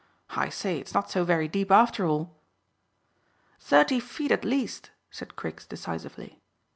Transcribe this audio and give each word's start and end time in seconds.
I 0.35 0.49
say, 0.49 0.79
it's 0.79 0.95
not 0.95 1.11
so 1.11 1.23
very 1.23 1.47
deep, 1.47 1.69
after 1.69 2.07
all." 2.07 2.35
"Thirty 3.59 3.99
feet 3.99 4.31
at 4.31 4.43
least," 4.43 4.89
said 5.11 5.35
Chris 5.35 5.67
decisively. 5.67 6.41